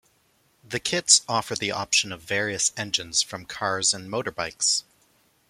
The 0.67 0.79
kits 0.79 1.21
offer 1.27 1.53
the 1.53 1.71
option 1.71 2.11
of 2.11 2.23
various 2.23 2.71
engines 2.75 3.21
from 3.21 3.45
cars 3.45 3.93
and 3.93 4.09
motorbikes. 4.09 4.81